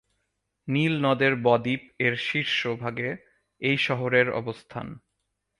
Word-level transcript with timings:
নীল 0.67 0.93
নদের 1.05 1.33
ব-দ্বীপ 1.35 1.81
এর 1.99 2.15
শীর্ষ 2.21 2.59
ভাগে 2.79 3.09
এই 3.61 3.77
শহরের 3.77 4.27
অবস্থান। 4.31 4.87